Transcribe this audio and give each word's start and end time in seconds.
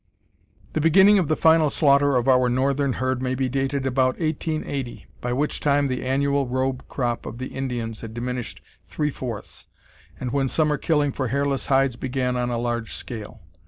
The 0.73 0.81
beginning 0.81 1.19
of 1.19 1.27
the 1.27 1.35
final 1.35 1.69
slaughter 1.69 2.15
of 2.15 2.27
our 2.27 2.49
northern 2.49 2.93
herd 2.93 3.21
may 3.21 3.35
be 3.35 3.47
dated 3.47 3.85
about 3.85 4.17
1880, 4.19 5.05
by 5.21 5.31
which 5.31 5.59
time 5.59 5.85
the 5.89 6.03
annual 6.03 6.47
robe 6.47 6.83
crop 6.89 7.27
of 7.27 7.37
the 7.37 7.49
Indians 7.49 8.01
had 8.01 8.15
diminished 8.15 8.61
three 8.87 9.11
fourths, 9.11 9.67
and 10.19 10.31
when 10.31 10.47
summer 10.47 10.77
killing 10.79 11.11
for 11.11 11.27
hairless 11.27 11.67
hides 11.67 11.97
began 11.97 12.35
on 12.35 12.49
a 12.49 12.57
large 12.57 12.93
scale. 12.93 13.41